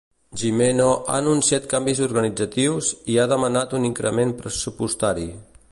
[0.43, 5.29] Gimeno ha anunciat canvis organitzatius i ha demanat un increment pressupostari.